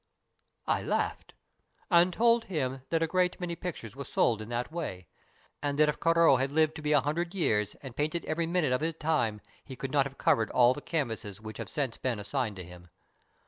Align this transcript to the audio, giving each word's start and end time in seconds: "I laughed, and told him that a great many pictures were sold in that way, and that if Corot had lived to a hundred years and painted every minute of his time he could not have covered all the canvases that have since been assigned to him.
"I 0.77 0.81
laughed, 0.81 1.35
and 1.91 2.11
told 2.11 2.45
him 2.45 2.81
that 2.89 3.03
a 3.03 3.05
great 3.05 3.39
many 3.39 3.55
pictures 3.55 3.95
were 3.95 4.03
sold 4.03 4.41
in 4.41 4.49
that 4.49 4.71
way, 4.71 5.05
and 5.61 5.77
that 5.77 5.89
if 5.89 5.99
Corot 5.99 6.39
had 6.39 6.49
lived 6.49 6.75
to 6.77 6.91
a 6.93 6.99
hundred 7.01 7.35
years 7.35 7.75
and 7.83 7.95
painted 7.95 8.25
every 8.25 8.47
minute 8.47 8.73
of 8.73 8.81
his 8.81 8.95
time 8.95 9.41
he 9.63 9.75
could 9.75 9.91
not 9.91 10.07
have 10.07 10.17
covered 10.17 10.49
all 10.49 10.73
the 10.73 10.81
canvases 10.81 11.37
that 11.37 11.57
have 11.57 11.69
since 11.69 11.97
been 11.97 12.17
assigned 12.19 12.55
to 12.55 12.63
him. 12.63 12.89